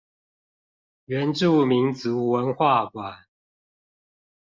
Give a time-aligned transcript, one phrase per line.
[1.05, 3.27] 原住民族文化館